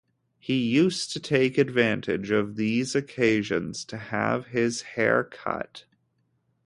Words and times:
He 0.39 0.55
used 0.57 1.13
to 1.13 1.19
take 1.19 1.59
advantage 1.59 2.31
of 2.31 2.55
these 2.55 2.95
occasions 2.95 3.85
to 3.85 3.97
have 3.97 4.47
his 4.47 4.81
hair 4.97 5.23
cut. 5.23 5.85